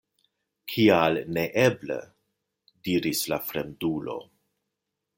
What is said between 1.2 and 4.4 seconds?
neeble? diris la fremdulo.